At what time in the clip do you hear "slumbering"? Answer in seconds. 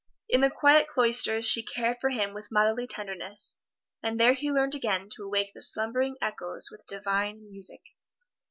5.61-6.15